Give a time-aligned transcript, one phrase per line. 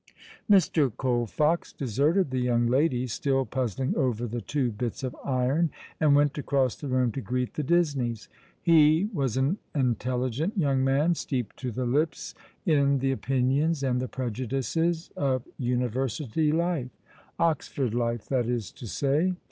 [0.49, 0.89] Mr.
[0.91, 6.35] Colfox deserted the young ladies, still puzzling over the two bits of iron, and went
[6.39, 8.27] across the room to greet the Disneys.
[8.59, 12.33] He was an intelligent young man, steeped to the lips
[12.65, 16.89] in the opinions and the prejudices of university life—
[17.37, 19.35] Oxford life, that is to say.